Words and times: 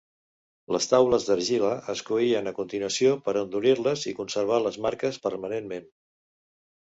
Les 0.75 0.87
taules 0.91 1.25
d'argila 1.27 1.69
es 1.93 2.01
coïen 2.07 2.49
a 2.51 2.53
continuació 2.61 3.13
per 3.27 3.35
endurir-les 3.43 4.05
i 4.13 4.13
conservar 4.21 4.59
les 4.69 4.79
marques 4.87 5.19
permanentment. 5.27 5.85